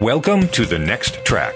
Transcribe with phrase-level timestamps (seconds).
[0.00, 1.54] Welcome to The Next Track,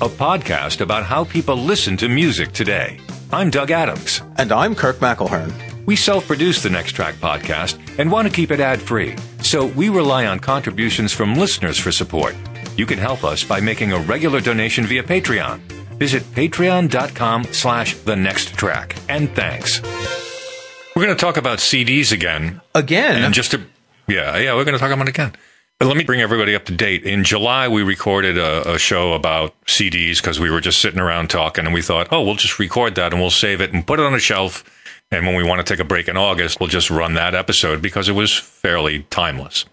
[0.00, 2.98] a podcast about how people listen to music today.
[3.30, 4.22] I'm Doug Adams.
[4.38, 5.52] And I'm Kirk McElhearn.
[5.84, 9.66] We self produce the Next Track podcast and want to keep it ad free, so
[9.66, 12.34] we rely on contributions from listeners for support.
[12.76, 15.58] You can help us by making a regular donation via Patreon.
[15.98, 18.96] Visit patreon.com slash the next track.
[19.08, 19.82] And thanks.
[19.82, 22.62] We're going to talk about CDs again.
[22.74, 23.22] Again?
[23.22, 23.60] And just to,
[24.08, 25.32] yeah, yeah, we're going to talk about it again.
[25.78, 27.04] But let me bring everybody up to date.
[27.04, 31.28] In July, we recorded a, a show about CDs because we were just sitting around
[31.28, 34.00] talking and we thought, oh, we'll just record that and we'll save it and put
[34.00, 34.64] it on a shelf.
[35.10, 37.82] And when we want to take a break in August, we'll just run that episode
[37.82, 39.66] because it was fairly timeless.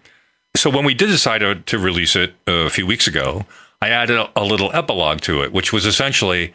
[0.54, 3.46] So when we did decide to, to release it uh, a few weeks ago,
[3.80, 6.52] I added a, a little epilogue to it, which was essentially,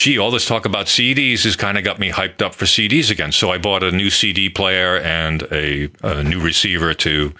[0.00, 3.12] gee, all this talk about CDs has kind of got me hyped up for CDs
[3.12, 3.30] again.
[3.30, 7.32] So I bought a new CD player and a, a new receiver to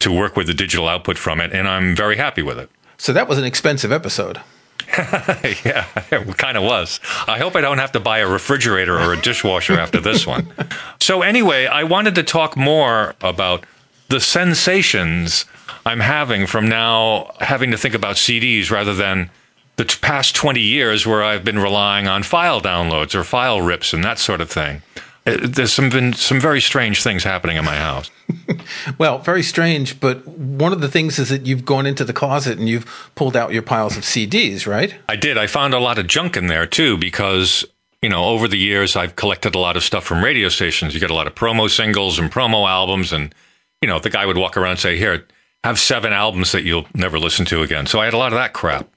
[0.00, 2.70] to work with the digital output from it, and I'm very happy with it.
[2.98, 4.40] So that was an expensive episode.
[4.96, 6.98] yeah, it kind of was.
[7.26, 10.50] I hope I don't have to buy a refrigerator or a dishwasher after this one.
[11.00, 13.64] So, anyway, I wanted to talk more about
[14.08, 15.44] the sensations
[15.84, 19.30] I'm having from now having to think about CDs rather than
[19.76, 24.02] the past 20 years where I've been relying on file downloads or file rips and
[24.02, 24.82] that sort of thing.
[25.26, 28.10] Uh, there's some been some very strange things happening in my house.
[28.98, 32.58] well, very strange, but one of the things is that you've gone into the closet
[32.58, 34.94] and you've pulled out your piles of CDs, right?
[35.08, 35.36] I did.
[35.36, 37.64] I found a lot of junk in there too because
[38.02, 40.94] you know, over the years I've collected a lot of stuff from radio stations.
[40.94, 43.34] You get a lot of promo singles and promo albums and
[43.82, 45.26] you know, the guy would walk around and say, "Here,
[45.64, 48.38] have seven albums that you'll never listen to again." So I had a lot of
[48.38, 48.88] that crap.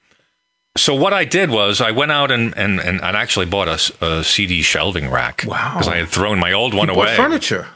[0.77, 4.05] So what I did was I went out and and, and I actually bought a,
[4.05, 5.43] a CD shelving rack.
[5.47, 5.73] Wow!
[5.73, 7.15] Because I had thrown my old one you away.
[7.15, 7.67] furniture.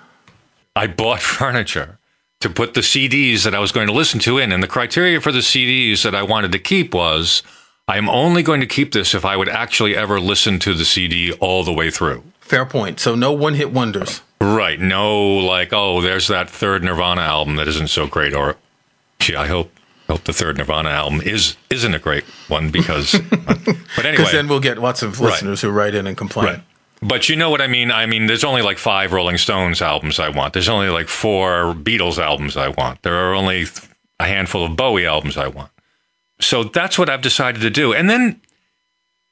[0.75, 1.97] I bought furniture
[2.39, 5.22] to put the CDs that I was going to listen to in, and the criteria
[5.22, 7.41] for the CDs that I wanted to keep was
[7.88, 10.85] I am only going to keep this if I would actually ever listen to the
[10.85, 12.23] CD all the way through.
[12.40, 13.00] Fair point.
[13.00, 14.22] So no one hit wonders.
[14.40, 14.79] Right.
[14.79, 18.57] No, like, oh, there's that third Nirvana album that isn't so great, or
[19.19, 19.72] gee, I hope
[20.08, 23.12] hope the third Nirvana album is isn't a great one because.
[23.30, 25.69] but anyway, because then we'll get lots of listeners right.
[25.69, 26.46] who write in and complain.
[26.46, 26.62] Right.
[27.02, 27.91] But you know what I mean?
[27.91, 30.53] I mean, there's only like five Rolling Stones albums I want.
[30.53, 33.02] There's only like four Beatles albums I want.
[33.02, 33.66] There are only
[34.19, 35.69] a handful of Bowie albums I want.
[36.40, 37.94] So that's what I've decided to do.
[37.94, 38.40] And then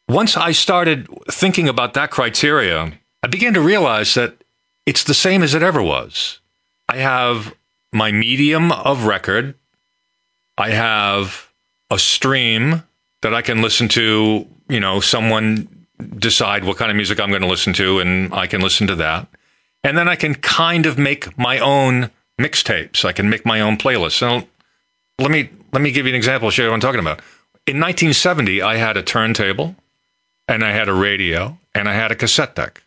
[0.10, 2.92] once I started thinking about that criteria,
[3.24, 4.44] I began to realize that
[4.86, 6.40] it's the same as it ever was.
[6.90, 7.56] I have
[7.94, 9.56] my medium of record
[10.62, 11.50] I have
[11.90, 12.84] a stream
[13.24, 15.68] that I can listen to, you know, someone
[16.20, 18.96] decide what kind of music I'm going to listen to and I can listen to
[18.98, 19.26] that.
[19.84, 23.04] And then I can kind of make my own mixtapes.
[23.04, 24.20] I can make my own playlists.
[24.20, 24.44] So
[25.18, 27.22] let me let me give you an example, show you what I'm talking about.
[27.66, 29.76] In 1970, I had a turntable
[30.48, 32.84] and I had a radio and I had a cassette deck.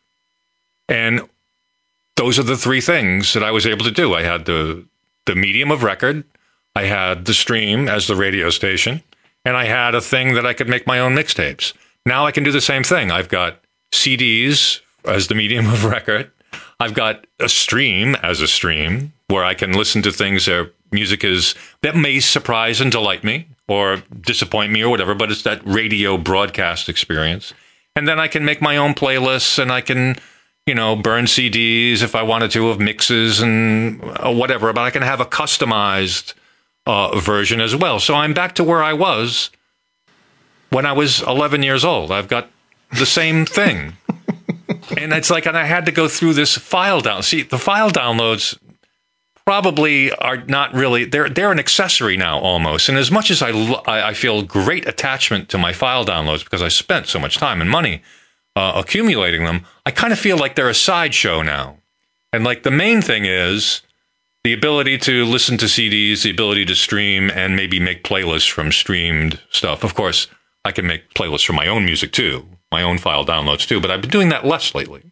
[0.89, 1.23] And
[2.15, 4.15] those are the three things that I was able to do.
[4.15, 4.85] I had the
[5.27, 6.23] the medium of record,
[6.77, 9.03] I had the stream as the radio station,
[9.45, 11.73] and I had a thing that I could make my own mixtapes.
[12.07, 13.11] Now I can do the same thing.
[13.11, 13.61] I've got
[13.93, 16.31] CDs as the medium of record.
[16.81, 21.25] I've got a stream as a stream where I can listen to things that music
[21.25, 25.63] is that may surprise and delight me or disappoint me or whatever, but it's that
[25.65, 27.55] radio broadcast experience.
[27.97, 30.17] And then I can make my own playlists and I can,
[30.67, 34.91] you know, burn CDs if I wanted to of mixes and uh, whatever, but I
[34.91, 36.35] can have a customized
[36.87, 37.99] uh, version as well.
[37.99, 39.51] So I'm back to where I was
[40.71, 42.11] when I was 11 years old.
[42.11, 42.51] I've got
[42.91, 43.95] the same thing.
[44.99, 47.23] and it's like, and I had to go through this file down.
[47.23, 48.59] See, the file downloads
[49.47, 52.89] probably are not really they're they're an accessory now almost.
[52.89, 53.51] And as much as I
[53.87, 57.71] I feel great attachment to my file downloads because I spent so much time and
[57.71, 58.03] money
[58.57, 61.79] uh, accumulating them, I kind of feel like they're a sideshow now.
[62.33, 63.83] And like the main thing is
[64.45, 68.71] the ability to listen to CDs, the ability to stream and maybe make playlists from
[68.71, 69.83] streamed stuff.
[69.83, 70.29] Of course,
[70.67, 73.91] I can make playlists from my own music too, my own file downloads too, but
[73.91, 75.03] I've been doing that less lately.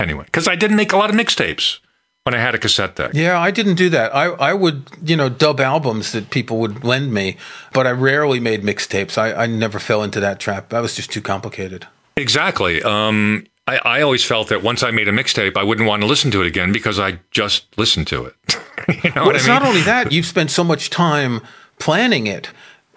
[0.00, 1.78] Anyway, because I didn't make a lot of mixtapes
[2.24, 3.10] when I had a cassette deck.
[3.12, 4.14] Yeah, I didn't do that.
[4.14, 7.36] I, I would, you know, dub albums that people would lend me,
[7.74, 9.18] but I rarely made mixtapes.
[9.18, 10.70] I, I never fell into that trap.
[10.70, 11.86] That was just too complicated.
[12.16, 12.82] Exactly.
[12.82, 16.06] Um, I, I always felt that once I made a mixtape, I wouldn't want to
[16.06, 18.34] listen to it again because I just listened to it.
[19.04, 19.60] you know well, it's I mean?
[19.60, 21.40] not only that, you've spent so much time
[21.78, 22.50] planning it.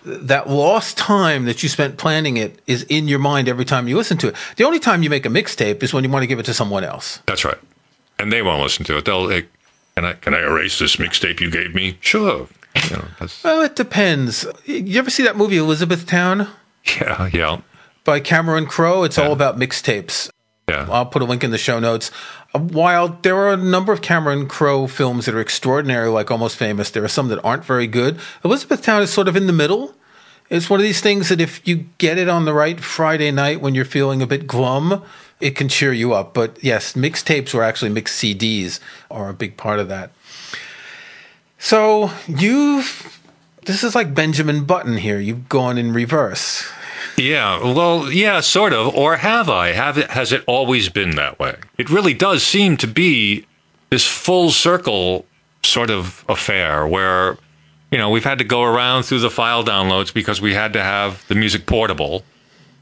[0.04, 3.98] That lost time that you spent planning it is in your mind every time you
[3.98, 4.36] listen to it.
[4.56, 6.54] The only time you make a mixtape is when you want to give it to
[6.54, 7.20] someone else.
[7.26, 7.58] That's right.
[8.18, 9.04] And they won't listen to it.
[9.06, 9.50] They'll, like,
[9.96, 11.98] can I, can I erase this mixtape you gave me?
[12.00, 12.48] Sure.
[12.90, 14.46] You know, Well, it depends.
[14.66, 16.48] You ever see that movie Elizabethtown
[17.02, 17.62] yeah, yeah,
[18.04, 19.04] by Cameron Crowe?
[19.04, 20.30] It's all about mixtapes.
[20.70, 20.88] Yeah.
[20.90, 22.12] I'll put a link in the show notes.
[22.54, 26.58] Uh, While there are a number of Cameron Crowe films that are extraordinary, like Almost
[26.58, 28.20] Famous, there are some that aren't very good.
[28.44, 29.96] Elizabethtown is sort of in the middle.
[30.50, 33.62] It's one of these things that if you get it on the right Friday night
[33.62, 35.04] when you're feeling a bit glum,
[35.40, 36.34] it can cheer you up.
[36.34, 38.80] But yes, mixtapes or actually mixed CDs
[39.10, 40.12] are a big part of that.
[41.60, 43.20] So you've,
[43.66, 45.20] this is like Benjamin Button here.
[45.20, 46.70] You've gone in reverse.
[47.18, 48.96] Yeah, well, yeah, sort of.
[48.96, 49.74] Or have I?
[49.74, 50.12] Have it?
[50.12, 51.56] Has it always been that way?
[51.78, 53.46] It really does seem to be
[53.90, 55.26] this full circle
[55.64, 57.38] sort of affair where,
[57.92, 60.84] you know, we've had to go around through the file downloads because we had to
[60.84, 62.24] have the music portable.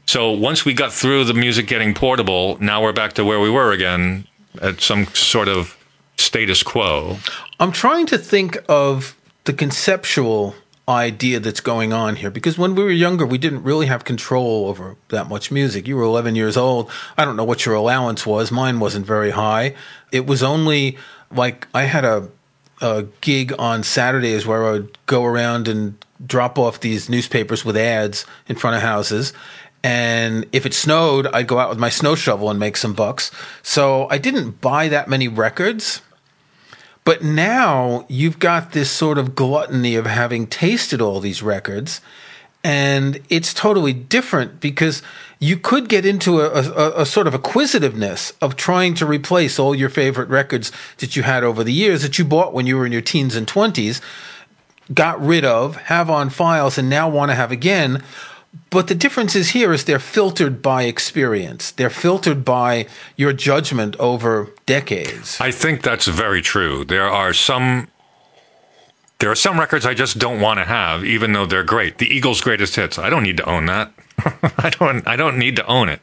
[0.06, 3.50] So once we got through the music getting portable, now we're back to where we
[3.50, 4.26] were again
[4.62, 5.76] at some sort of
[6.16, 7.18] status quo.
[7.58, 10.54] I'm trying to think of the conceptual
[10.88, 14.66] idea that's going on here because when we were younger, we didn't really have control
[14.68, 15.88] over that much music.
[15.88, 16.90] You were 11 years old.
[17.18, 18.52] I don't know what your allowance was.
[18.52, 19.74] Mine wasn't very high.
[20.12, 20.96] It was only
[21.30, 22.28] like I had a,
[22.80, 27.76] a gig on Saturdays where I would go around and drop off these newspapers with
[27.76, 29.32] ads in front of houses.
[29.82, 33.30] And if it snowed, I'd go out with my snow shovel and make some bucks.
[33.62, 36.00] So I didn't buy that many records.
[37.06, 42.00] But now you've got this sort of gluttony of having tasted all these records,
[42.64, 45.02] and it's totally different because
[45.38, 49.72] you could get into a, a, a, sort of acquisitiveness of trying to replace all
[49.72, 52.86] your favorite records that you had over the years that you bought when you were
[52.86, 54.00] in your teens and 20s,
[54.92, 58.02] got rid of, have on files, and now want to have again.
[58.70, 61.70] But the difference is here is they're filtered by experience.
[61.70, 62.86] They're filtered by
[63.16, 65.40] your judgment over decades.
[65.40, 66.84] I think that's very true.
[66.84, 67.88] There are some
[69.18, 71.98] there are some records I just don't want to have, even though they're great.
[71.98, 72.98] The Eagles' greatest hits.
[72.98, 73.92] I don't need to own that.
[74.58, 75.06] I don't.
[75.06, 76.00] I don't need to own it.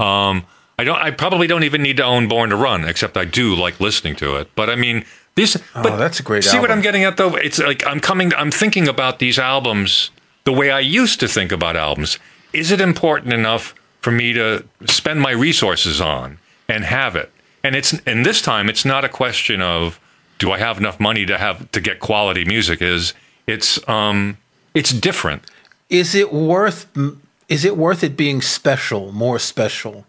[0.00, 0.44] Um,
[0.78, 0.98] I don't.
[0.98, 4.16] I probably don't even need to own Born to Run, except I do like listening
[4.16, 4.50] to it.
[4.56, 5.04] But I mean,
[5.36, 5.56] these.
[5.56, 6.44] Oh, but that's a great.
[6.44, 6.70] See what.
[6.70, 7.36] I'm getting at, though.
[7.36, 8.34] It's like I'm coming.
[8.34, 10.10] I'm thinking about these albums
[10.48, 12.18] the way I used to think about albums.
[12.54, 16.38] Is it important enough for me to spend my resources on
[16.70, 17.30] and have it?
[17.62, 20.00] And it's and this time it's not a question of
[20.38, 23.12] do I have enough money to have to get quality music is
[23.46, 24.38] it's um
[24.72, 25.42] it's different.
[25.90, 26.86] Is it worth
[27.50, 30.06] is it worth it being special, more special?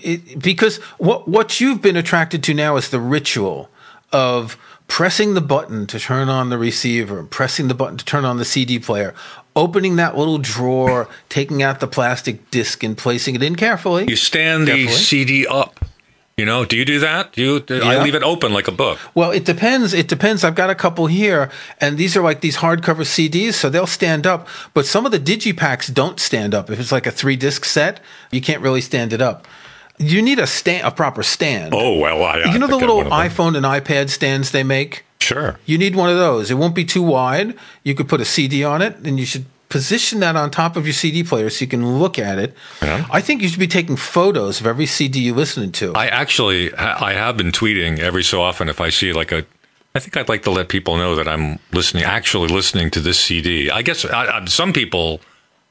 [0.00, 3.70] It, because what what you've been attracted to now is the ritual
[4.10, 4.56] of
[4.88, 8.44] pressing the button to turn on the receiver, pressing the button to turn on the
[8.44, 9.14] CD player,
[9.54, 14.06] opening that little drawer, taking out the plastic disc and placing it in carefully.
[14.08, 14.86] You stand Carefully.
[14.86, 15.84] the CD up.
[16.36, 17.32] You know, do you do that?
[17.32, 18.02] Do you I Yeah.
[18.04, 18.98] leave it open like a book.
[19.14, 19.94] Well, it depends.
[19.94, 20.44] It depends.
[20.44, 21.48] I've got a couple here,
[21.80, 24.46] and these are like these hardcover CDs, so they'll stand up.
[24.74, 26.68] But some of the digipacks don't stand up.
[26.70, 28.00] If it's like a three disc set,
[28.30, 29.46] you can't really stand it up.
[29.98, 31.72] You need a stand, a proper stand.
[31.74, 35.04] Oh well, I, I you know the little iPhone and iPad stands they make.
[35.20, 35.58] Sure.
[35.64, 36.50] You need one of those.
[36.50, 37.54] It won't be too wide.
[37.82, 40.86] You could put a CD on it, and you should position that on top of
[40.86, 42.54] your CD player so you can look at it.
[42.82, 43.06] Yeah.
[43.10, 45.92] I think you should be taking photos of every CD you listen to.
[45.94, 49.44] I actually I have been tweeting every so often if I see like a
[49.94, 53.18] I think I'd like to let people know that I'm listening actually listening to this
[53.18, 53.70] CD.
[53.70, 55.20] I guess I, I, some people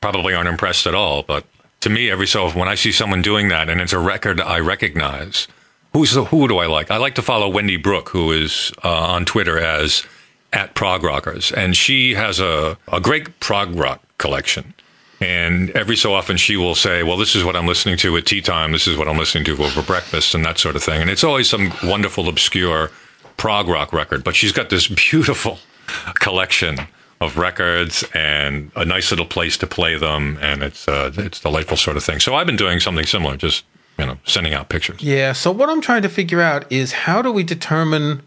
[0.02, 1.46] probably aren't impressed at all, but
[1.86, 4.42] to me every so often when I see someone doing that and it's a record
[4.42, 5.48] I recognize,
[5.94, 6.90] who's the, who do I like?
[6.90, 10.04] I like to follow Wendy Brooke who is uh, on Twitter as
[10.52, 14.74] at Prog Rockers and she has a a great prog rock collection.
[15.22, 18.26] And every so often she will say, Well, this is what I'm listening to at
[18.26, 18.72] tea time.
[18.72, 21.02] This is what I'm listening to over breakfast and that sort of thing.
[21.02, 22.90] And it's always some wonderful, obscure
[23.38, 24.24] prog rock record.
[24.24, 25.60] But she's got this beautiful
[26.16, 26.80] collection
[27.22, 30.38] of records and a nice little place to play them.
[30.42, 32.20] And it's, uh, it's delightful sort of thing.
[32.20, 33.64] So I've been doing something similar, just,
[33.98, 35.02] you know, sending out pictures.
[35.02, 35.34] Yeah.
[35.34, 38.22] So what I'm trying to figure out is how do we determine?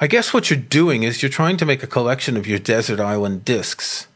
[0.00, 3.00] I guess what you're doing is you're trying to make a collection of your desert
[3.00, 4.06] island discs,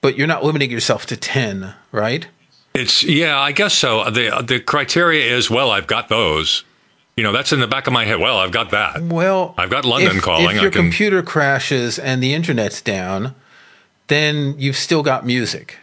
[0.00, 2.26] but you're not limiting yourself to ten, right?
[2.74, 4.10] It's, yeah, I guess so.
[4.10, 6.64] The, the criteria is, well, I've got those.
[7.16, 8.20] You know, that's in the back of my head.
[8.20, 9.02] Well, I've got that.
[9.02, 10.56] Well, I've got London if, calling.
[10.56, 13.34] If your can- computer crashes and the internet's down,
[14.08, 15.78] then you've still got music.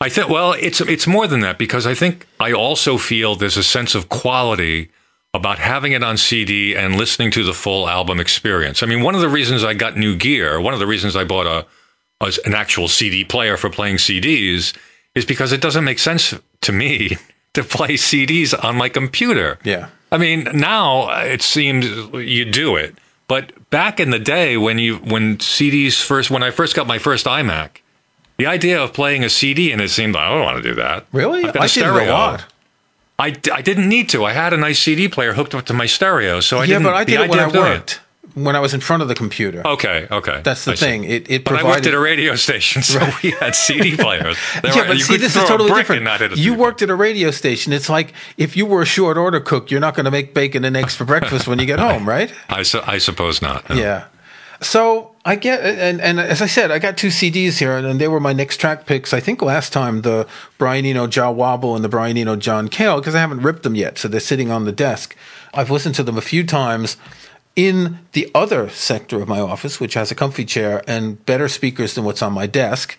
[0.00, 3.58] I think well, it's it's more than that because I think I also feel there's
[3.58, 4.90] a sense of quality
[5.34, 8.82] about having it on CD and listening to the full album experience.
[8.82, 11.24] I mean, one of the reasons I got new gear, one of the reasons I
[11.24, 11.66] bought a,
[12.24, 14.74] a an actual CD player for playing CDs
[15.14, 17.18] is because it doesn't make sense to me
[17.52, 19.58] to play CDs on my computer.
[19.64, 19.88] Yeah.
[20.12, 22.96] I mean, now uh, it seems you do it,
[23.28, 26.98] But back in the day when you when CDs first when I first got my
[26.98, 27.68] first iMac,
[28.36, 30.68] the idea of playing a CD and it seemed like oh, I don't want to
[30.68, 31.06] do that.
[31.12, 31.44] Really?
[31.44, 32.44] I've got I did it a lot.
[33.18, 34.24] I, I didn't need to.
[34.24, 36.82] I had a nice CD player hooked up to my stereo, so I Yeah, didn't.
[36.84, 38.00] but I did it when I doing it- worked.
[38.34, 39.66] When I was in front of the computer.
[39.66, 40.40] Okay, okay.
[40.44, 40.86] That's the I see.
[40.86, 41.04] thing.
[41.04, 44.36] It it But I worked at a radio station, so we had CD players.
[44.62, 45.98] There yeah, were- but you see, this is totally different.
[45.98, 47.72] and not hit a You worked at a radio station.
[47.72, 50.64] It's like if you were a short order cook, you're not going to make bacon
[50.64, 52.32] and eggs for breakfast when you get home, right?
[52.48, 53.68] I, su- I suppose not.
[53.68, 53.76] no.
[53.76, 54.04] Yeah.
[54.62, 57.98] So I get, and, and as I said, I got two CDs here, and, and
[58.00, 59.14] they were my next track picks.
[59.14, 60.26] I think last time the
[60.58, 63.74] Brian Eno Jah Wobble and the Brian Eno John Cale, because I haven't ripped them
[63.74, 65.16] yet, so they're sitting on the desk.
[65.54, 66.98] I've listened to them a few times
[67.68, 71.94] in the other sector of my office, which has a comfy chair and better speakers
[71.94, 72.96] than what's on my desk.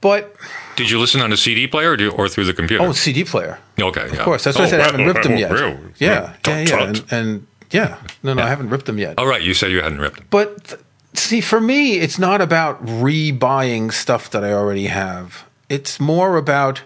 [0.00, 0.36] But
[0.76, 2.84] Did you listen on a CD player or, do, or through the computer?
[2.84, 3.58] oh, CD player.
[3.78, 4.08] okay.
[4.08, 5.50] Of course, that's why I said I oh, haven't ripped them oh, yet.
[5.50, 9.18] Yeah, Yeah, yeah, yeah, and, and yeah, no, no, I haven't ripped them yet.
[9.18, 10.26] All right, you said you hadn't ripped them.
[10.30, 10.80] But th-
[11.14, 15.44] see, for me, it's not about rebuying stuff that I already have.
[15.68, 16.82] It's more about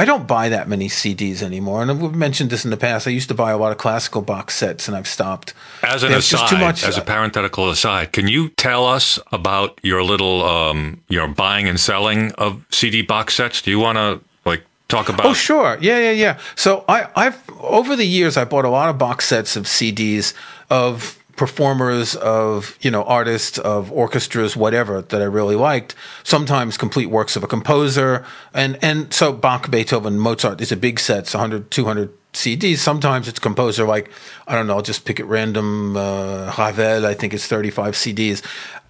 [0.00, 1.82] I don't buy that many CDs anymore.
[1.82, 3.06] And we've mentioned this in the past.
[3.06, 5.52] I used to buy a lot of classical box sets, and I've stopped.
[5.82, 9.78] As an There's aside, too much- as a parenthetical aside, can you tell us about
[9.82, 13.60] your little um, your buying and selling of CD box sets?
[13.60, 15.26] Do you want to like talk about?
[15.26, 15.76] Oh, sure.
[15.82, 16.38] Yeah, yeah, yeah.
[16.56, 20.32] So I, I've over the years I bought a lot of box sets of CDs
[20.70, 25.94] of performers, of you know artists, of orchestras, whatever that I really liked.
[26.22, 31.00] Sometimes complete works of a composer, and and so Bach, Beethoven, Mozart is a big
[31.00, 31.20] set.
[31.20, 32.78] It's 100, 200 CDs.
[32.78, 34.10] Sometimes it's composer like
[34.46, 34.74] I don't know.
[34.74, 35.96] I'll just pick at random.
[35.96, 38.42] Uh, Ravel, I think it's thirty five CDs.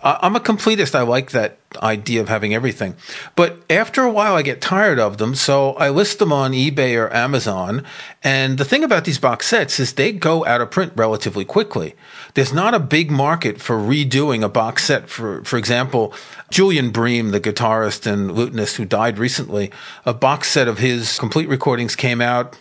[0.03, 0.95] Uh, I'm a completist.
[0.95, 2.97] I like that idea of having everything.
[3.37, 5.35] But after a while, I get tired of them.
[5.35, 7.85] So I list them on eBay or Amazon.
[8.25, 11.95] And the thing about these box sets is they go out of print relatively quickly.
[12.35, 15.11] There's not a big market for redoing a box set.
[15.11, 16.15] For, for example,
[16.51, 19.71] Julian Bream, the guitarist and lutenist who died recently,
[20.07, 22.57] a box set of his complete recordings came out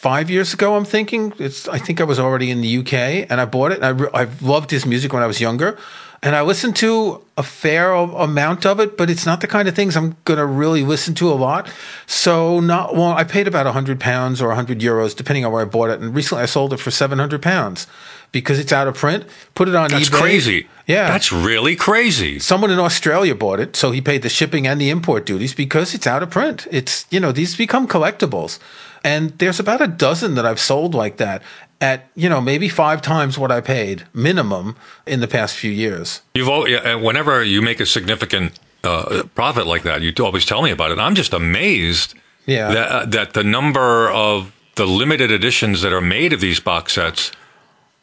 [0.00, 0.76] five years ago.
[0.76, 1.68] I'm thinking it's.
[1.68, 2.92] I think I was already in the UK,
[3.30, 3.76] and I bought it.
[3.76, 5.78] And I re- I've loved his music when I was younger,
[6.22, 8.96] and I listened to a fair amount of it.
[8.96, 11.70] But it's not the kind of things I'm going to really listen to a lot.
[12.06, 13.12] So not well.
[13.12, 16.00] I paid about hundred pounds or hundred euros, depending on where I bought it.
[16.00, 17.86] And recently, I sold it for seven hundred pounds
[18.32, 19.26] because it's out of print.
[19.54, 19.92] Put it on eBay.
[19.92, 20.20] That's eBay.
[20.20, 20.68] crazy.
[20.86, 22.40] Yeah, That's really crazy.
[22.40, 25.94] Someone in Australia bought it, so he paid the shipping and the import duties because
[25.94, 26.66] it's out of print.
[26.72, 28.58] It's you know these become collectibles,
[29.04, 31.42] and there's about a dozen that I've sold like that
[31.80, 34.76] at you know maybe five times what I paid minimum
[35.06, 36.22] in the past few years.
[36.34, 40.62] You've al- yeah, whenever you make a significant uh, profit like that, you always tell
[40.62, 40.98] me about it.
[40.98, 42.14] I'm just amazed
[42.46, 42.72] Yeah.
[42.72, 46.92] that uh, that the number of the limited editions that are made of these box
[46.94, 47.32] sets.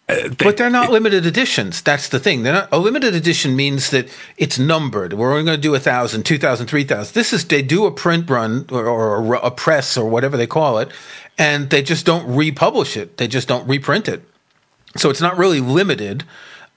[0.09, 1.81] Uh, they- But they're not limited editions.
[1.81, 2.43] That's the thing.
[2.43, 5.13] They're not, a limited edition means that it's numbered.
[5.13, 7.13] We're only going to do a thousand, two thousand, three thousand.
[7.13, 10.47] This is they do a print run or, or a, a press or whatever they
[10.47, 10.89] call it,
[11.37, 13.17] and they just don't republish it.
[13.17, 14.23] They just don't reprint it.
[14.95, 16.23] So it's not really limited.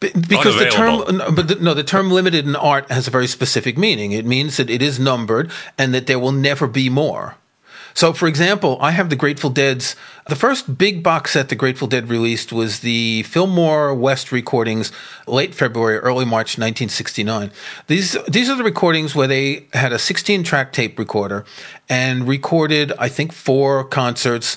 [0.01, 3.77] Because the term, but the, no, the term limited in art has a very specific
[3.77, 4.13] meaning.
[4.13, 7.37] It means that it is numbered and that there will never be more.
[8.01, 9.95] So, for example, I have the Grateful Dead's.
[10.27, 14.91] The first big box set the Grateful Dead released was the Fillmore West recordings,
[15.27, 17.51] late February, early March 1969.
[17.89, 21.45] These these are the recordings where they had a 16 track tape recorder
[21.91, 24.57] and recorded, I think, four concerts,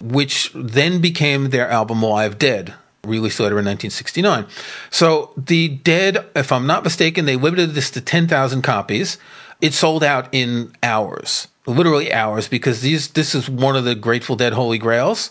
[0.00, 4.46] which then became their album Live Dead released later in 1969.
[4.90, 9.16] So the Dead, if I'm not mistaken, they limited this to 10,000 copies.
[9.60, 14.36] It sold out in hours, literally hours, because these this is one of the Grateful
[14.36, 15.30] Dead Holy Grails.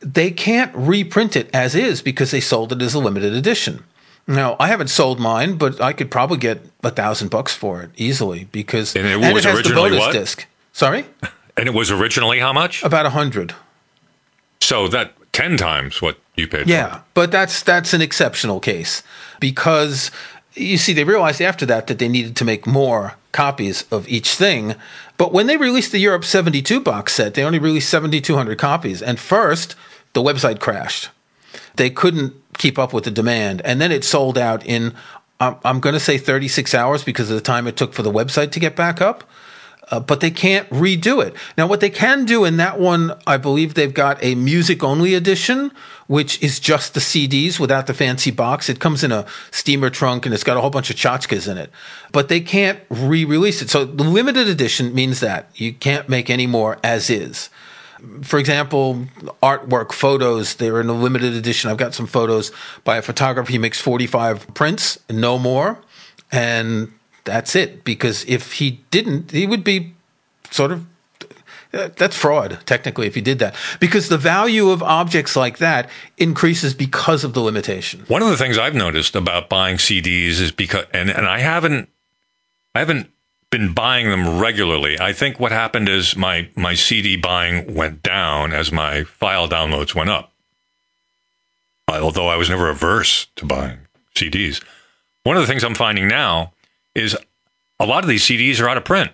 [0.00, 3.84] They can't reprint it as is because they sold it as a limited edition.
[4.26, 7.90] Now I haven't sold mine, but I could probably get a thousand bucks for it
[7.96, 10.12] easily because And it was has the bonus what?
[10.12, 10.46] disc.
[10.72, 11.06] Sorry,
[11.56, 12.82] and it was originally how much?
[12.82, 13.54] about a hundred.
[14.60, 16.66] So that ten times what you paid.
[16.68, 19.02] Yeah, but that's that's an exceptional case
[19.40, 20.10] because
[20.54, 24.34] you see they realized after that that they needed to make more copies of each
[24.34, 24.74] thing.
[25.16, 29.02] But when they released the Europe 72 box set, they only released 7200 copies.
[29.02, 29.76] And first
[30.12, 31.10] the website crashed.
[31.76, 33.62] They couldn't keep up with the demand.
[33.64, 34.94] And then it sold out in
[35.40, 38.52] I'm, going to say 36 hours because of the time it took for the website
[38.52, 39.24] to get back up
[39.90, 41.34] uh, but they can't redo it.
[41.58, 45.14] Now, what they can do in that one, I believe they've got a music only
[45.14, 45.72] edition,
[46.06, 48.68] which is just the CDs without the fancy box.
[48.68, 51.58] It comes in a steamer trunk and it's got a whole bunch of tchotchkes in
[51.58, 51.70] it,
[52.12, 53.70] but they can't re release it.
[53.70, 57.50] So the limited edition means that you can't make any more as is.
[58.22, 59.06] for example,
[59.42, 61.70] artwork, photos, they're in a limited edition.
[61.70, 62.52] I've got some photos
[62.84, 63.50] by a photographer.
[63.50, 65.78] He makes 45 prints, no more.
[66.30, 66.92] And
[67.24, 67.84] that's it.
[67.84, 69.94] Because if he didn't, he would be
[70.50, 70.86] sort of
[71.74, 76.72] that's fraud, technically, if you did that, because the value of objects like that increases
[76.72, 78.04] because of the limitation.
[78.06, 81.88] One of the things I've noticed about buying CDs is because, and, and I haven't,
[82.74, 83.10] I haven't
[83.50, 84.98] been buying them regularly.
[84.98, 89.94] I think what happened is my my CD buying went down as my file downloads
[89.94, 90.32] went up.
[91.88, 93.78] Although I was never averse to buying
[94.16, 94.60] CDs,
[95.22, 96.52] one of the things I'm finding now
[96.94, 97.16] is
[97.80, 99.10] a lot of these CDs are out of print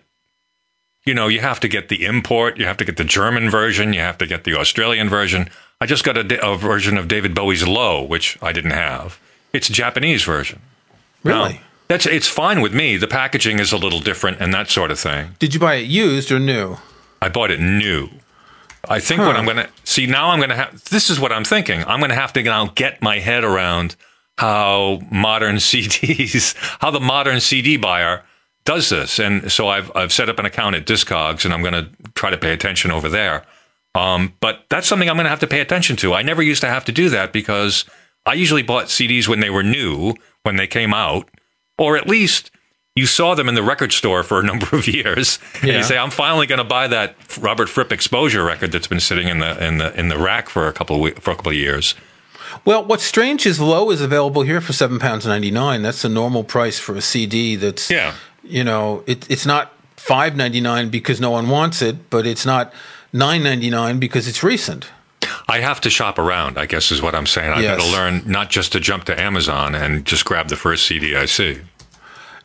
[1.05, 3.93] you know, you have to get the import, you have to get the German version,
[3.93, 5.49] you have to get the Australian version.
[5.81, 9.19] I just got a, a version of David Bowie's Low, which I didn't have.
[9.53, 10.61] It's a Japanese version.
[11.23, 11.55] Really?
[11.55, 12.97] Now, that's it's fine with me.
[12.97, 15.35] The packaging is a little different and that sort of thing.
[15.39, 16.77] Did you buy it used or new?
[17.21, 18.09] I bought it new.
[18.89, 19.27] I think huh.
[19.27, 21.83] what I'm going to see now, I'm going to have this is what I'm thinking.
[21.85, 23.97] I'm going to have to now get my head around
[24.41, 28.25] how modern CDs, how the modern CD buyer
[28.65, 29.19] does this.
[29.19, 32.31] And so I've, I've set up an account at Discogs and I'm going to try
[32.31, 33.45] to pay attention over there.
[33.95, 36.15] Um, but that's something I'm going to have to pay attention to.
[36.15, 37.85] I never used to have to do that because
[38.25, 41.29] I usually bought CDs when they were new, when they came out,
[41.77, 42.51] or at least
[42.97, 45.61] you saw them in the record store for a number of years, yeah.
[45.61, 49.01] and you say, "I'm finally going to buy that Robert Fripp Exposure record that's been
[49.01, 51.53] sitting in the in the in the rack for a couple of for a couple
[51.53, 51.95] of years."
[52.65, 55.83] Well, what's strange is Low is available here for seven pounds ninety nine.
[55.83, 57.57] That's the normal price for a CD.
[57.57, 62.11] That's yeah you know, it, it's not five ninety nine because no one wants it,
[62.11, 62.73] but it's not
[63.13, 64.91] nine ninety nine because it's recent.
[65.49, 67.53] I have to shop around, I guess is what I'm saying.
[67.53, 67.79] I've yes.
[67.79, 71.17] got to learn not just to jump to Amazon and just grab the first CD
[71.17, 71.59] I see.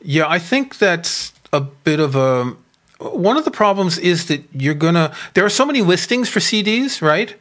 [0.02, 2.56] Yeah, I think that's a bit of a
[3.00, 7.02] one of the problems is that you're gonna there are so many listings for CDs,
[7.02, 7.36] right?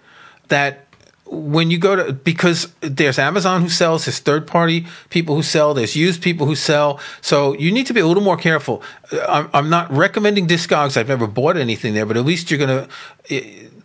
[0.49, 0.84] That
[1.27, 5.75] when you go to because there's Amazon who sells, there's third party people who sell,
[5.75, 7.01] there's used people who sell.
[7.21, 8.83] So you need to be a little more careful.
[9.29, 10.97] I'm, I'm not recommending Discogs.
[10.97, 12.89] I've never bought anything there, but at least you're gonna.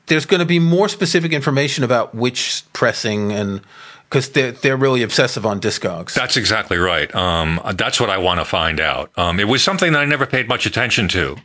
[0.08, 3.62] There's going to be more specific information about which pressing and
[4.10, 6.14] because they're they're really obsessive on Discogs.
[6.14, 7.14] That's exactly right.
[7.14, 9.12] Um, that's what I want to find out.
[9.18, 11.38] Um, it was something that I never paid much attention to.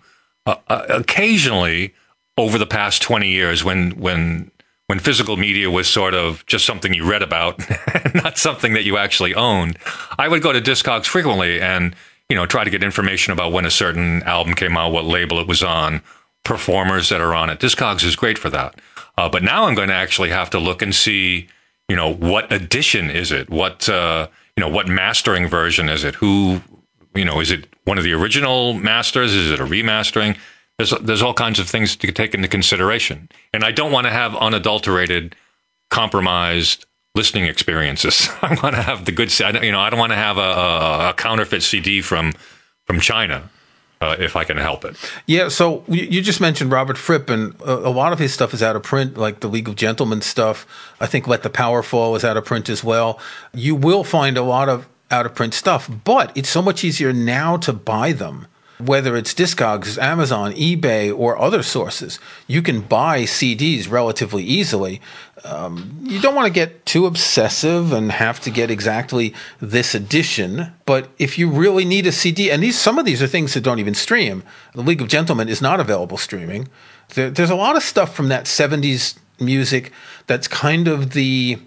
[0.47, 1.95] Uh, uh, occasionally,
[2.39, 4.51] over the past twenty years, when when
[4.87, 7.59] when physical media was sort of just something you read about,
[8.15, 9.79] not something that you actually owned,
[10.19, 11.95] I would go to Discogs frequently and
[12.29, 15.39] you know try to get information about when a certain album came out, what label
[15.41, 16.03] it was on,
[16.45, 17.61] performers that are on it.
[17.61, 18.81] Discogs is great for that.
[19.17, 21.49] Uh, but now I'm going to actually have to look and see,
[21.89, 23.49] you know, what edition is it?
[23.49, 26.15] What uh, you know, what mastering version is it?
[26.17, 26.61] Who,
[27.15, 29.35] you know, is it one of the original masters?
[29.35, 30.37] Is it a remastering?
[30.79, 34.11] There's there's all kinds of things to take into consideration, and I don't want to
[34.11, 35.37] have unadulterated,
[35.91, 36.85] compromised
[37.15, 38.29] listening experiences.
[38.43, 41.09] I want to have the good, you know, I don't want to have a, a,
[41.11, 42.33] a counterfeit CD from
[42.87, 43.51] from China.
[44.01, 44.97] Uh, if I can help it.
[45.25, 48.77] Yeah, so you just mentioned Robert Fripp, and a, lot of his stuff is out
[48.77, 50.67] of print, like the League of Gentlemen stuff.
[51.01, 53.19] I think Let the Power Fall is out of print as well.
[53.55, 57.15] You will find a lot of out of print stuff, but it's so much easier
[57.15, 58.47] now to buy them
[58.87, 65.01] whether it's Discogs, Amazon, eBay, or other sources, you can buy CDs relatively easily.
[65.45, 70.73] Um, you don't want to get too obsessive and have to get exactly this edition.
[70.87, 73.63] But if you really need a CD, and these some of these are things that
[73.63, 74.43] don't even stream.
[74.75, 76.69] The League of Gentlemen is not available streaming.
[77.15, 79.93] There, there's a lot of stuff from that '70s music
[80.27, 81.59] that's kind of the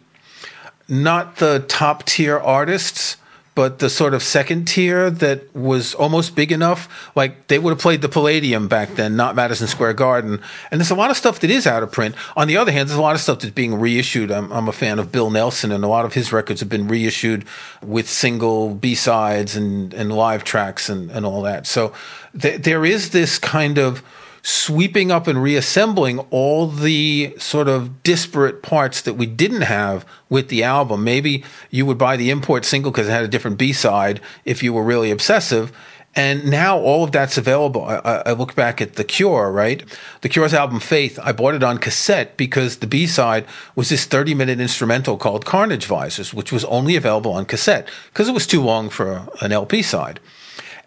[0.87, 3.17] not the top tier artists
[3.57, 7.79] but the sort of second tier that was almost big enough, like they would have
[7.79, 10.43] played the Palladium back then, not Madison Square Garden.
[10.69, 12.13] And there's a lot of stuff that is out of print.
[12.35, 14.31] On the other hand, there's a lot of stuff that's being reissued.
[14.31, 16.87] I'm, I'm a fan of Bill Nelson, and a lot of his records have been
[16.87, 17.45] reissued
[17.81, 21.65] with single B sides and, and live tracks and, and all that.
[21.65, 21.93] So
[22.39, 24.03] th- there is this kind of
[24.47, 30.47] sweeping up and reassembling all the sort of disparate parts that we didn't have with
[30.47, 31.03] the album.
[31.03, 34.63] Maybe you would buy the import single because it had a different B side if
[34.63, 35.73] you were really obsessive.
[36.15, 37.83] And now all of that's available.
[37.83, 39.83] I, I, look back at The Cure, right?
[40.21, 44.05] The Cure's album Faith, I bought it on cassette because the B side was this
[44.05, 48.47] 30 minute instrumental called Carnage Visors, which was only available on cassette because it was
[48.47, 50.21] too long for an LP side.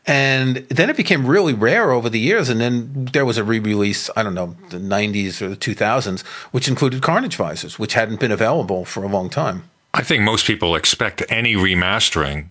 [0.06, 2.48] And then it became really rare over the years.
[2.48, 6.22] And then there was a re release, I don't know, the 90s or the 2000s,
[6.52, 9.64] which included Carnage Visors, which hadn't been available for a long time.
[9.92, 12.50] I think most people expect any remastering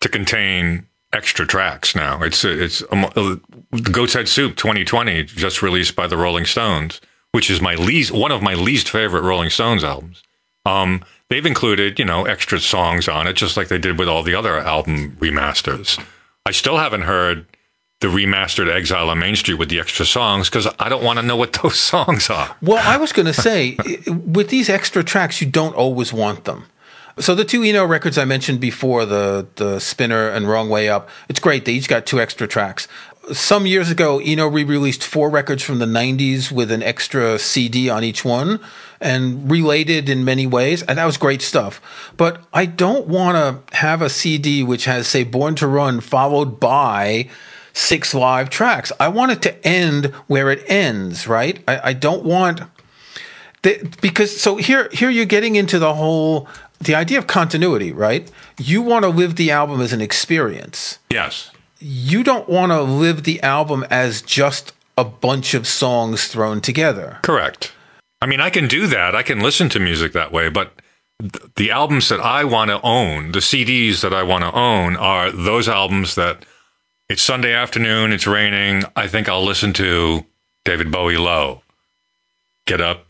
[0.00, 2.22] to contain extra tracks now.
[2.22, 3.36] It's, it's um, uh,
[3.90, 7.00] Goat's Head Soup 2020, just released by the Rolling Stones,
[7.32, 10.22] which is my least one of my least favorite Rolling Stones albums.
[10.66, 14.22] Um, they've included you know extra songs on it, just like they did with all
[14.22, 16.02] the other album remasters.
[16.46, 17.46] I still haven't heard
[18.00, 21.24] the remastered Exile on Main Street with the extra songs because I don't want to
[21.24, 22.56] know what those songs are.
[22.62, 23.76] Well, I was going to say,
[24.06, 26.64] with these extra tracks, you don't always want them.
[27.18, 31.10] So the two Eno records I mentioned before, the the Spinner and Wrong Way Up,
[31.28, 31.66] it's great.
[31.66, 32.88] They each got two extra tracks.
[33.32, 38.02] Some years ago, Eno re-released four records from the '90s with an extra CD on
[38.02, 38.60] each one,
[39.00, 41.80] and related in many ways, and that was great stuff.
[42.16, 46.60] But I don't want to have a CD which has, say, Born to Run followed
[46.60, 47.28] by
[47.72, 48.92] six live tracks.
[49.00, 51.62] I want it to end where it ends, right?
[51.66, 52.62] I, I don't want
[53.62, 56.48] the, because so here here you're getting into the whole
[56.80, 58.30] the idea of continuity, right?
[58.58, 60.98] You want to live the album as an experience.
[61.10, 61.50] Yes.
[61.80, 67.18] You don't want to live the album as just a bunch of songs thrown together.
[67.22, 67.72] Correct.
[68.20, 69.16] I mean, I can do that.
[69.16, 70.72] I can listen to music that way, but
[71.56, 75.30] the albums that I want to own, the CDs that I want to own, are
[75.30, 76.44] those albums that
[77.08, 78.84] it's Sunday afternoon, it's raining.
[78.94, 80.24] I think I'll listen to
[80.64, 81.62] David Bowie Low.
[82.66, 83.06] Get up,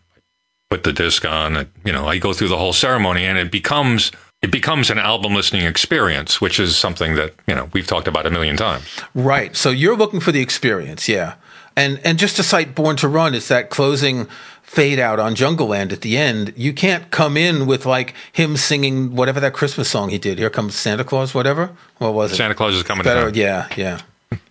[0.70, 1.68] put the disc on.
[1.85, 5.35] You know, I go through the whole ceremony, and it becomes it becomes an album
[5.35, 8.85] listening experience, which is something that you know we've talked about a million times.
[9.14, 9.55] Right.
[9.55, 11.35] So you're looking for the experience, yeah.
[11.76, 14.26] And and just to cite Born to Run, it's that closing
[14.62, 16.55] fade out on Jungleland at the end.
[16.57, 20.38] You can't come in with like him singing whatever that Christmas song he did.
[20.38, 21.70] Here comes Santa Claus, whatever.
[21.98, 22.37] What was it?
[22.37, 23.05] Santa Claus is coming.
[23.05, 24.00] Better, yeah, yeah.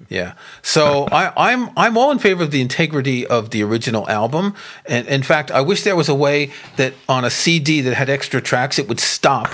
[0.09, 0.33] Yeah.
[0.63, 4.55] So I, am I'm, I'm all in favor of the integrity of the original album.
[4.87, 8.09] And in fact, I wish there was a way that on a CD that had
[8.09, 9.47] extra tracks, it would stop,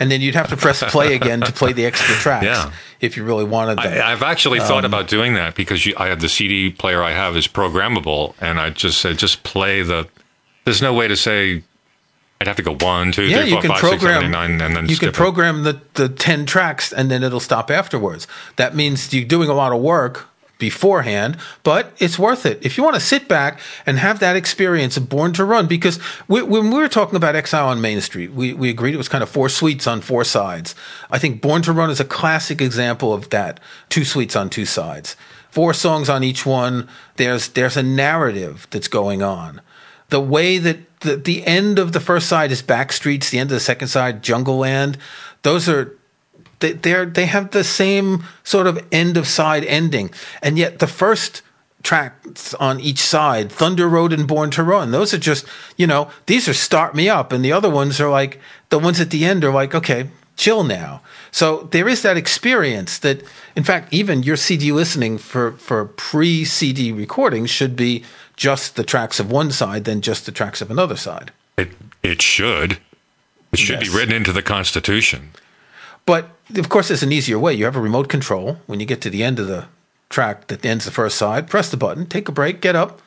[0.00, 2.46] and then you'd have to press play again to play the extra tracks.
[2.46, 2.72] Yeah.
[3.00, 4.00] If you really wanted that.
[4.00, 7.02] I, have actually um, thought about doing that because you, I have the CD player
[7.02, 10.08] I have is programmable, and I just said just play the.
[10.64, 11.62] There's no way to say
[12.40, 14.76] I'd have to go one, two, yeah, three, four, five, six, seven, eight, nine, and
[14.76, 18.26] then you can program the, the ten tracks, and then it'll stop afterwards.
[18.56, 22.84] That means you're doing a lot of work beforehand, but it's worth it if you
[22.84, 25.66] want to sit back and have that experience of Born to Run.
[25.66, 28.98] Because we, when we were talking about Exile on Main Street, we we agreed it
[28.98, 30.74] was kind of four suites on four sides.
[31.10, 34.66] I think Born to Run is a classic example of that: two suites on two
[34.66, 35.16] sides,
[35.50, 36.88] four songs on each one.
[37.16, 39.60] There's there's a narrative that's going on.
[40.14, 43.30] The way that the, the end of the first side is Backstreets.
[43.30, 44.94] The end of the second side, Jungleland.
[45.42, 45.98] Those are
[46.60, 50.86] they they're, they have the same sort of end of side ending, and yet the
[50.86, 51.42] first
[51.82, 54.92] tracks on each side, Thunder Road and Born to Run.
[54.92, 55.46] Those are just,
[55.76, 57.32] you know, these are Start Me Up.
[57.32, 60.62] And the other ones are like, the ones at the end are like, okay, chill
[60.62, 61.02] now.
[61.32, 63.24] So there is that experience that,
[63.56, 68.04] in fact, even your CD listening for, for pre CD recordings should be
[68.36, 71.32] just the tracks of one side than just the tracks of another side.
[71.56, 71.70] It
[72.02, 72.78] it should.
[73.52, 73.88] It should yes.
[73.88, 75.30] be written into the Constitution.
[76.06, 77.54] But of course, there's an easier way.
[77.54, 78.58] You have a remote control.
[78.66, 79.66] When you get to the end of the
[80.08, 83.00] track that ends the first side, press the button, take a break, get up,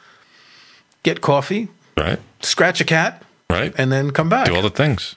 [1.03, 4.47] get coffee, right, scratch a cat, right, and then come back.
[4.47, 5.15] Do all the things.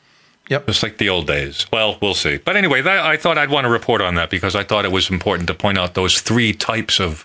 [0.49, 0.67] Yep.
[0.67, 1.65] Just like the old days.
[1.73, 2.39] Well, we'll see.
[2.39, 4.91] But anyway, that, I thought I'd want to report on that because I thought it
[4.91, 7.25] was important to point out those three types of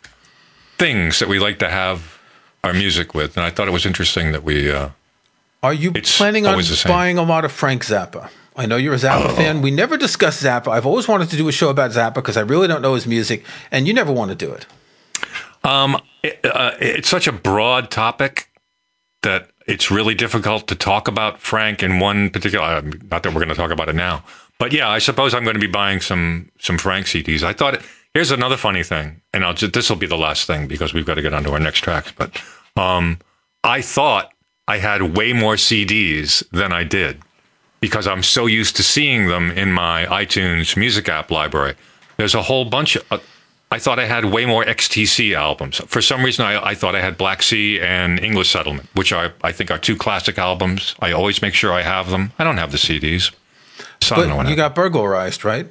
[0.77, 2.14] things that we like to have
[2.65, 4.71] our music with, and I thought it was interesting that we.
[4.71, 4.89] Uh,
[5.63, 8.29] Are you planning on buying a lot of Frank Zappa?
[8.55, 9.35] I know you're a Zappa oh.
[9.35, 9.61] fan.
[9.61, 10.69] We never discussed Zappa.
[10.69, 13.05] I've always wanted to do a show about Zappa because I really don't know his
[13.05, 14.65] music, and you never want to do it.
[15.63, 18.49] Um, it, uh, it's such a broad topic
[19.23, 22.65] that it's really difficult to talk about Frank in one particular.
[22.65, 24.23] Uh, not that we're going to talk about it now,
[24.57, 27.43] but yeah, I suppose I'm going to be buying some some Frank CDs.
[27.43, 27.81] I thought it,
[28.15, 31.05] here's another funny thing, and I'll just, this will be the last thing because we've
[31.05, 32.11] got to get on to our next tracks.
[32.17, 32.41] But
[32.75, 33.19] um,
[33.63, 34.31] I thought
[34.67, 37.21] I had way more CDs than I did
[37.81, 41.75] because I'm so used to seeing them in my iTunes music app library.
[42.17, 43.03] There's a whole bunch of.
[43.11, 43.19] Uh,
[43.71, 45.77] I thought I had way more XTC albums.
[45.87, 49.33] For some reason, I, I, thought I had Black Sea and English Settlement, which are,
[49.43, 50.95] I think are two classic albums.
[50.99, 52.31] I always make sure I have them.
[52.37, 53.33] I don't have the CDs.
[54.01, 55.67] So but you got burglarized, right?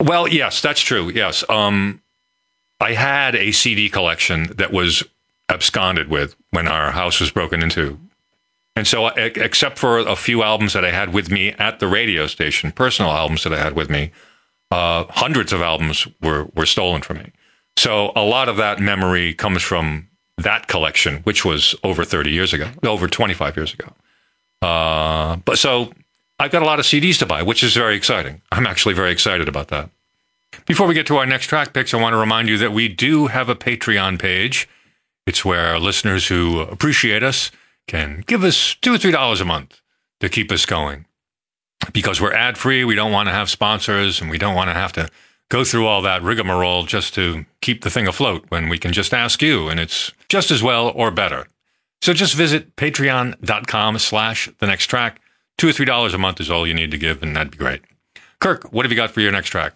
[0.00, 1.10] Well, yes, that's true.
[1.10, 1.44] Yes.
[1.48, 2.00] Um,
[2.80, 5.02] I had a CD collection that was
[5.48, 7.98] absconded with when our house was broken into.
[8.76, 12.26] And so, except for a few albums that I had with me at the radio
[12.26, 14.10] station, personal albums that I had with me,
[14.72, 17.30] uh, hundreds of albums were, were stolen from me.
[17.78, 22.52] So, a lot of that memory comes from that collection, which was over 30 years
[22.52, 23.92] ago, over 25 years ago.
[24.60, 25.92] Uh, but so,
[26.38, 28.42] I've got a lot of CDs to buy, which is very exciting.
[28.50, 29.90] I'm actually very excited about that.
[30.66, 32.88] Before we get to our next track picks, I want to remind you that we
[32.88, 34.68] do have a Patreon page.
[35.26, 37.50] It's where listeners who appreciate us
[37.86, 39.80] can give us two or three dollars a month
[40.20, 41.06] to keep us going.
[41.92, 44.74] Because we're ad free, we don't want to have sponsors and we don't want to
[44.74, 45.08] have to
[45.50, 49.12] go through all that rigmarole just to keep the thing afloat when we can just
[49.12, 51.46] ask you and it's just as well or better.
[52.00, 55.20] So just visit patreon.com slash the next track.
[55.56, 57.58] Two or three dollars a month is all you need to give, and that'd be
[57.58, 57.82] great.
[58.40, 59.72] Kirk, what have you got for your next track?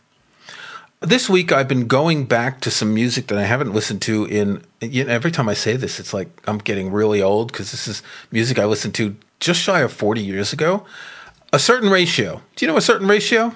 [1.01, 4.63] This week, I've been going back to some music that I haven't listened to in.
[4.81, 7.87] You know, every time I say this, it's like I'm getting really old because this
[7.87, 10.85] is music I listened to just shy of 40 years ago.
[11.53, 12.43] A certain ratio.
[12.57, 13.55] Do you know a certain ratio?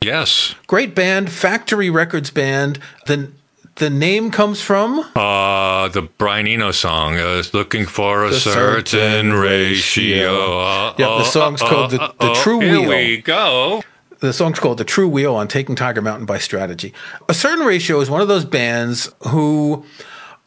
[0.00, 0.54] Yes.
[0.66, 2.78] Great band, Factory Records band.
[3.06, 3.32] The
[3.82, 8.86] the name comes from uh the Brian Eno song is looking for a The certain,
[8.86, 10.30] certain ratio.
[10.30, 10.58] ratio.
[10.60, 12.88] Uh, Yeah, the song's called The- The True Here Wheel.
[12.88, 13.82] we go.
[14.20, 16.94] The song's called The True Wheel on Taking Tiger Mountain by Strategy.
[17.28, 19.84] A Certain Ratio is one of those bands who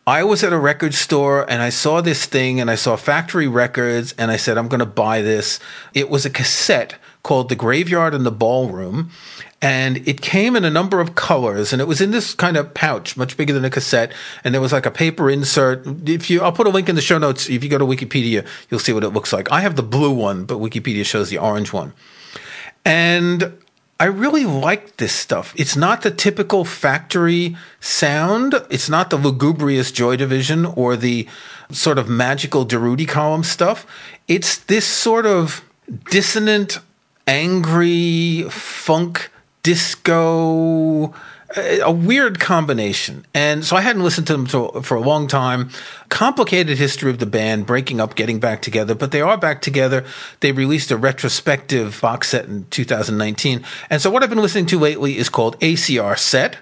[0.08, 3.48] I was at a record store and I saw this thing and I saw Factory
[3.50, 5.60] Records and I said, I'm going to buy this.
[5.94, 9.10] It was a cassette called The Graveyard and the Ballroom.
[9.66, 12.76] And it came in a number of colors and it was in this kind of
[12.76, 14.12] pouch, much bigger than a cassette.
[14.44, 16.08] And there was like a paper insert.
[16.08, 17.50] If you, I'll put a link in the show notes.
[17.50, 19.52] If you go to Wikipedia, you'll see what it looks like.
[19.52, 21.94] I have the blue one, but Wikipedia shows the orange one.
[22.86, 23.58] And
[24.00, 25.52] I really like this stuff.
[25.58, 28.54] It's not the typical factory sound.
[28.70, 31.28] It's not the lugubrious Joy Division or the
[31.72, 33.88] sort of magical Durutti Column stuff.
[34.28, 35.66] It's this sort of
[36.12, 36.78] dissonant,
[37.26, 39.32] angry funk
[39.66, 41.14] disco
[41.58, 43.26] a weird combination.
[43.34, 45.70] And so I hadn't listened to them for a long time.
[46.10, 50.04] Complicated history of the band, breaking up, getting back together, but they are back together.
[50.42, 53.64] They released a retrospective box set in 2019.
[53.90, 56.58] And so what I've been listening to lately is called ACR Set.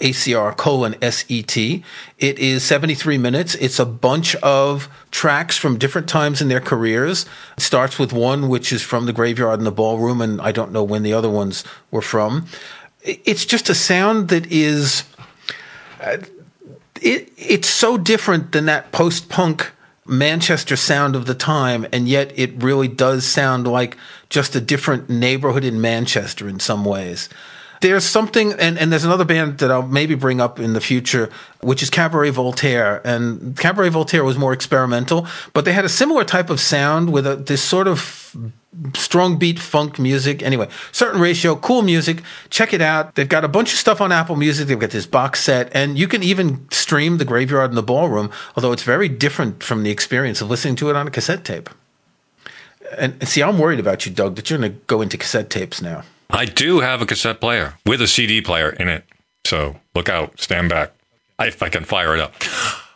[0.00, 1.56] ACR colon SET.
[1.56, 3.54] It is 73 minutes.
[3.56, 7.26] It's a bunch of tracks from different times in their careers.
[7.56, 10.72] It starts with one which is from the graveyard and the ballroom, and I don't
[10.72, 12.46] know when the other ones were from
[13.06, 15.04] it's just a sound that is
[16.00, 16.18] uh,
[17.00, 19.70] it it's so different than that post punk
[20.04, 23.96] Manchester sound of the time and yet it really does sound like
[24.28, 27.28] just a different neighborhood in Manchester in some ways.
[27.86, 31.30] There's something, and, and there's another band that I'll maybe bring up in the future,
[31.60, 33.00] which is Cabaret Voltaire.
[33.04, 37.28] And Cabaret Voltaire was more experimental, but they had a similar type of sound with
[37.28, 38.34] a, this sort of
[38.96, 40.42] strong beat funk music.
[40.42, 42.24] Anyway, certain ratio, cool music.
[42.50, 43.14] Check it out.
[43.14, 44.66] They've got a bunch of stuff on Apple Music.
[44.66, 48.32] They've got this box set, and you can even stream the Graveyard and the Ballroom,
[48.56, 51.70] although it's very different from the experience of listening to it on a cassette tape.
[52.98, 55.50] And, and see, I'm worried about you, Doug, that you're going to go into cassette
[55.50, 56.02] tapes now.
[56.30, 59.04] I do have a cassette player with a CD player in it.
[59.44, 60.92] So look out, stand back.
[61.38, 62.34] If I can fire it up.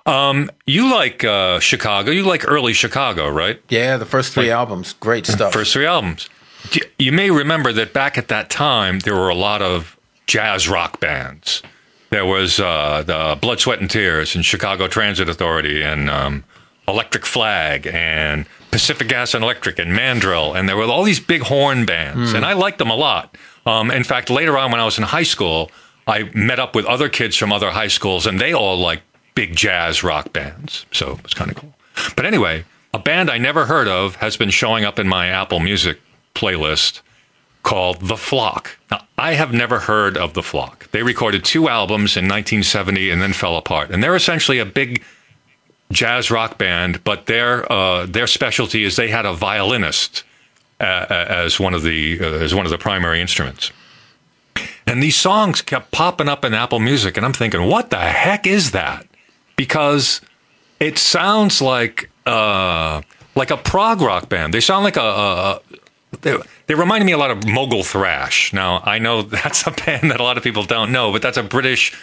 [0.06, 2.10] Um, you like uh, Chicago.
[2.10, 3.60] You like early Chicago, right?
[3.68, 5.52] Yeah, the first three albums, great stuff.
[5.52, 6.28] First three albums.
[6.72, 10.68] You- You may remember that back at that time, there were a lot of jazz
[10.68, 11.62] rock bands.
[12.10, 16.44] There was uh, the Blood, Sweat, and Tears and Chicago Transit Authority and um,
[16.88, 20.54] Electric Flag and Pacific Gas and Electric and Mandrill.
[20.54, 22.32] And there were all these big horn bands.
[22.32, 23.36] And I liked them a lot.
[23.66, 25.70] Um, in fact, later on when I was in high school,
[26.06, 29.02] I met up with other kids from other high schools and they all liked
[29.34, 30.86] big jazz rock bands.
[30.92, 31.74] So it was kind of cool.
[32.16, 35.60] But anyway, a band I never heard of has been showing up in my Apple
[35.60, 36.00] Music
[36.34, 37.02] playlist
[37.62, 38.78] called The Flock.
[38.90, 40.90] Now, I have never heard of The Flock.
[40.90, 43.90] They recorded two albums in 1970 and then fell apart.
[43.90, 45.02] And they're essentially a big
[45.92, 50.24] jazz rock band, but their uh, their specialty is they had a violinist
[50.80, 53.72] uh, as one of the uh, as one of the primary instruments.
[54.86, 58.46] And these songs kept popping up in Apple Music, and I'm thinking, what the heck
[58.46, 59.06] is that?
[59.56, 60.20] Because
[60.80, 63.02] it sounds like uh,
[63.34, 64.54] like a prog rock band.
[64.54, 65.60] They sound like a, a, a
[66.22, 68.52] they, they reminded me a lot of Mogul Thrash.
[68.52, 71.36] Now I know that's a band that a lot of people don't know, but that's
[71.36, 71.96] a British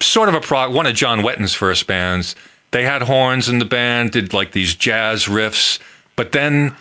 [0.00, 0.72] sort of a prog.
[0.72, 2.36] One of John Wetton's first bands.
[2.70, 5.78] They had horns in the band, did like these jazz riffs,
[6.16, 6.76] but then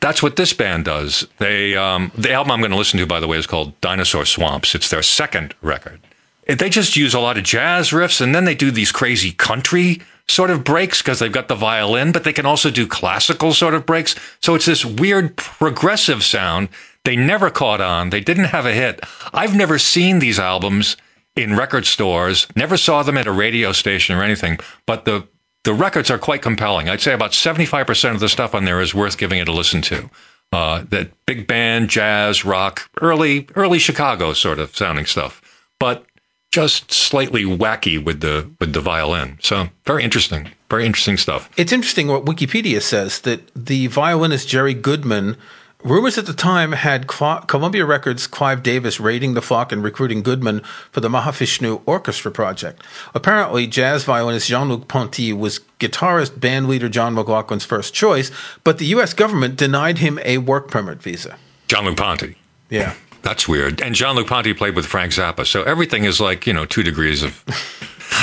[0.00, 1.26] that's what this band does.
[1.38, 4.24] They um, the album I'm going to listen to, by the way, is called Dinosaur
[4.24, 4.74] Swamps.
[4.74, 6.00] It's their second record.
[6.46, 10.02] They just use a lot of jazz riffs, and then they do these crazy country
[10.28, 13.74] sort of breaks because they've got the violin, but they can also do classical sort
[13.74, 14.16] of breaks.
[14.40, 16.68] So it's this weird progressive sound.
[17.04, 18.10] They never caught on.
[18.10, 19.00] They didn't have a hit.
[19.32, 20.96] I've never seen these albums
[21.36, 22.46] in record stores.
[22.56, 24.58] Never saw them at a radio station or anything.
[24.86, 25.26] But the
[25.64, 26.88] the records are quite compelling.
[26.88, 29.48] I'd say about seventy five percent of the stuff on there is worth giving it
[29.48, 30.10] a listen to.
[30.52, 35.40] Uh, that big band, jazz, rock, early early Chicago sort of sounding stuff.
[35.78, 36.04] But
[36.50, 39.38] just slightly wacky with the with the violin.
[39.40, 41.48] So very interesting, very interesting stuff.
[41.56, 45.36] It's interesting what Wikipedia says that the violinist Jerry Goodman.
[45.84, 50.60] Rumors at the time had Columbia Records' Clive Davis raiding the flock and recruiting Goodman
[50.92, 52.84] for the Mahavishnu Orchestra project.
[53.14, 58.30] Apparently, jazz violinist Jean-Luc Ponty was guitarist bandleader John McLaughlin's first choice,
[58.62, 59.12] but the U.S.
[59.12, 61.36] government denied him a work permit visa.
[61.66, 62.36] Jean-Luc Ponty.
[62.70, 62.94] Yeah.
[63.22, 63.80] That's weird.
[63.82, 67.24] And Jean-Luc Ponty played with Frank Zappa, so everything is like you know two degrees
[67.24, 67.44] of.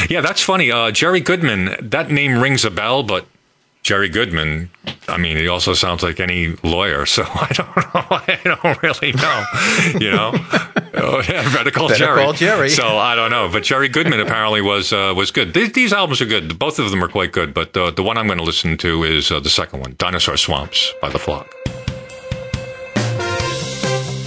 [0.09, 0.71] yeah, that's funny.
[0.71, 1.75] Uh, Jerry Goodman.
[1.81, 3.25] That name rings a bell, but
[3.83, 4.69] Jerry Goodman.
[5.09, 7.83] I mean, he also sounds like any lawyer, so I don't know.
[8.11, 9.99] I don't really know.
[9.99, 10.31] You know,
[10.95, 12.21] oh, yeah, better call better Jerry.
[12.23, 12.69] Call Jerry.
[12.69, 15.53] So I don't know, but Jerry Goodman apparently was uh, was good.
[15.53, 16.57] These, these, albums are good.
[16.59, 19.03] Both of them are quite good, but uh, the one I'm going to listen to
[19.03, 21.53] is uh, the second one, "Dinosaur Swamps" by The Flock.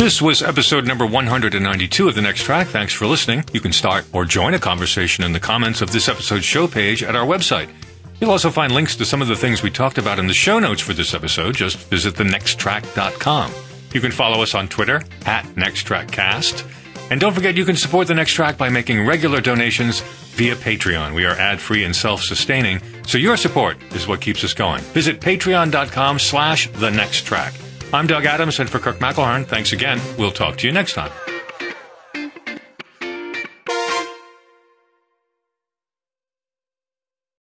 [0.03, 2.67] This was episode number 192 of The Next Track.
[2.67, 3.45] Thanks for listening.
[3.53, 7.05] You can start or join a conversation in the comments of this episode's show page
[7.05, 7.69] at our website.
[8.23, 10.61] You'll also find links to some of the things we talked about in the show
[10.61, 11.57] notes for this episode.
[11.57, 13.53] Just visit thenexttrack.com.
[13.93, 17.11] You can follow us on Twitter at NextTrackCast.
[17.11, 20.03] And don't forget you can support the next track by making regular donations
[20.37, 21.17] via Patreon.
[21.17, 24.83] We are ad-free and self-sustaining, so your support is what keeps us going.
[24.83, 27.55] Visit patreon.com slash the next track.
[27.93, 30.01] I'm Doug Adams, and for Kirk McElhearn, thanks again.
[30.17, 31.11] We'll talk to you next time.